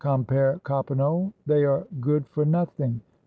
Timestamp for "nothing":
2.43-3.01